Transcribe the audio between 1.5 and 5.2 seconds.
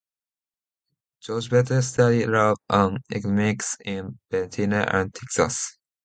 Vetter studied law and economics in Vienna and